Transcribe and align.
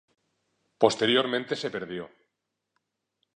Posteriormente 0.83 1.55
se 1.55 1.69
perdió. 1.69 2.09